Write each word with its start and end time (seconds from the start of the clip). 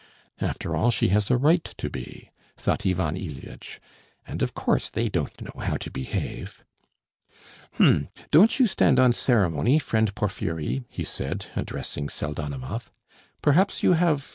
"After 0.39 0.75
all 0.75 0.89
she 0.89 1.09
has 1.09 1.29
a 1.29 1.37
right 1.37 1.63
to 1.63 1.87
be,' 1.87 2.31
thought 2.57 2.87
Ivan 2.87 3.15
Ilyitch, 3.15 3.79
'and 4.25 4.41
of 4.41 4.55
course 4.55 4.89
they 4.89 5.09
don't 5.09 5.39
know 5.43 5.61
how 5.61 5.77
to 5.77 5.91
behave.' 5.91 6.63
"Hm! 7.73 8.09
Don't 8.31 8.59
you 8.59 8.65
stand 8.65 8.99
on 8.99 9.13
ceremony, 9.13 9.77
friend 9.77 10.15
Porfiry," 10.15 10.85
he 10.89 11.03
said, 11.03 11.45
addressing 11.55 12.07
Pseldonimov. 12.09 12.89
"Perhaps 13.43 13.83
you 13.83 13.93
have... 13.93 14.27